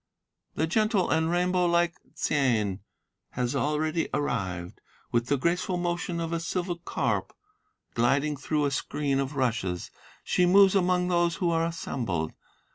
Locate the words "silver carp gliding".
6.39-8.35